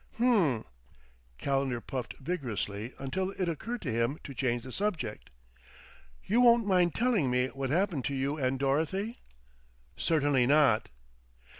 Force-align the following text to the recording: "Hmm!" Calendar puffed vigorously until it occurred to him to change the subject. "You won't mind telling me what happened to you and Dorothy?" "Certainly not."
"Hmm!" 0.17 0.61
Calendar 1.37 1.79
puffed 1.79 2.15
vigorously 2.17 2.95
until 2.97 3.29
it 3.39 3.47
occurred 3.47 3.83
to 3.83 3.91
him 3.91 4.17
to 4.23 4.33
change 4.33 4.63
the 4.63 4.71
subject. 4.71 5.29
"You 6.25 6.41
won't 6.41 6.65
mind 6.65 6.95
telling 6.95 7.29
me 7.29 7.49
what 7.49 7.69
happened 7.69 8.05
to 8.05 8.15
you 8.15 8.35
and 8.35 8.57
Dorothy?" 8.57 9.19
"Certainly 9.95 10.47
not." 10.47 10.89